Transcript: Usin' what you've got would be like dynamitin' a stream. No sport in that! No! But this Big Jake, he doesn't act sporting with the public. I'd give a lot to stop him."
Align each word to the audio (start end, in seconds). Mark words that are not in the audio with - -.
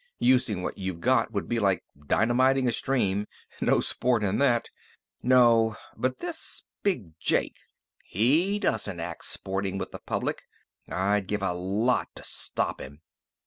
Usin' 0.17 0.63
what 0.63 0.79
you've 0.79 0.99
got 0.99 1.31
would 1.31 1.47
be 1.47 1.59
like 1.59 1.83
dynamitin' 1.95 2.67
a 2.67 2.71
stream. 2.71 3.27
No 3.61 3.81
sport 3.81 4.23
in 4.23 4.39
that! 4.39 4.71
No! 5.21 5.77
But 5.95 6.17
this 6.17 6.63
Big 6.81 7.19
Jake, 7.19 7.59
he 8.03 8.57
doesn't 8.57 8.99
act 8.99 9.25
sporting 9.25 9.77
with 9.77 9.91
the 9.91 9.99
public. 9.99 10.41
I'd 10.89 11.27
give 11.27 11.43
a 11.43 11.53
lot 11.53 12.07
to 12.15 12.23
stop 12.23 12.81
him." 12.81 13.01